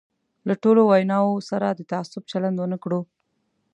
[0.47, 3.01] له ټولو ویناوو سره د تعصب چلند ونه کړو.